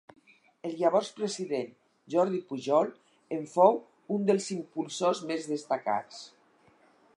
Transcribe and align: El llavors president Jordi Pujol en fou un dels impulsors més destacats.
El 0.67 0.71
llavors 0.77 1.11
president 1.19 1.67
Jordi 2.13 2.39
Pujol 2.53 2.89
en 3.37 3.45
fou 3.53 3.79
un 4.17 4.27
dels 4.33 4.51
impulsors 4.59 5.25
més 5.33 5.49
destacats. 5.55 6.27